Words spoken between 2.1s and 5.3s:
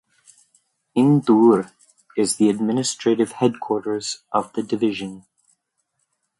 is the administrative headquarters of the division.